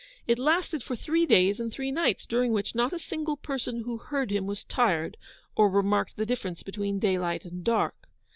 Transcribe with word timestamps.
It 0.25 0.39
lasted 0.39 0.81
for 0.81 0.95
three 0.95 1.27
days 1.27 1.59
and 1.59 1.71
three 1.71 1.91
nights, 1.91 2.25
during 2.25 2.53
which 2.53 2.73
not 2.73 2.91
a 2.91 2.97
single 2.97 3.37
person 3.37 3.81
who 3.81 3.97
heard 3.99 4.31
him 4.31 4.47
was 4.47 4.63
tired, 4.63 5.15
or 5.55 5.69
remarked 5.69 6.17
the 6.17 6.25
difference 6.25 6.63
between 6.63 6.97
daylight 6.97 7.45
and 7.45 7.63
dark. 7.63 8.07